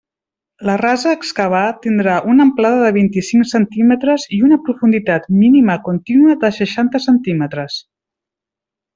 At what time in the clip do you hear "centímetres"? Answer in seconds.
3.51-4.25, 7.09-7.77